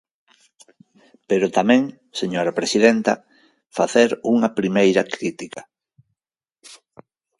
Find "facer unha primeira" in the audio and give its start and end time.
3.77-5.03